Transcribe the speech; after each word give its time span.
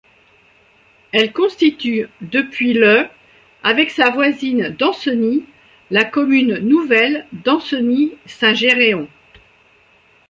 Elle 1.11 1.31
constitue 1.31 2.09
depuis 2.21 2.73
le 2.73 3.05
avec 3.61 3.91
sa 3.91 4.09
voisine 4.09 4.69
d'Ancenis 4.69 5.45
la 5.91 6.05
commune 6.05 6.57
nouvelle 6.57 7.27
d'Ancenis-Saint-Géréon. 7.33 9.07